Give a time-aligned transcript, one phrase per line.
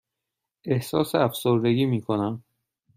[0.65, 2.43] احساس افسردگی می کنم.